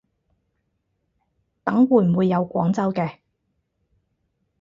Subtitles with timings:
[1.63, 3.19] 等會唔會有廣州嘅